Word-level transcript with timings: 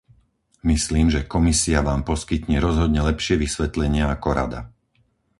Myslím, 0.73 1.07
že 1.13 1.29
Komisia 1.33 1.79
Vám 1.89 2.01
poskytne 2.11 2.57
rozhodne 2.67 3.01
lepšie 3.09 3.35
vysvetlenie 3.43 4.01
ako 4.15 4.27
Rada. 4.39 4.61